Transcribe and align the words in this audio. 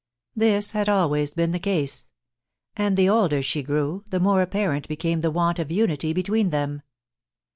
This 0.35 0.71
had 0.71 0.89
always 0.89 1.29
been 1.31 1.51
the 1.51 1.59
case; 1.59 2.07
and 2.75 2.97
the 2.97 3.07
older 3.07 3.43
she 3.43 3.61
grew, 3.61 4.03
the 4.09 4.19
more 4.19 4.41
apparent 4.41 4.87
became 4.87 5.21
the 5.21 5.29
want 5.29 5.59
of 5.59 5.69
unity 5.69 6.11
between 6.11 6.49
them. 6.49 6.81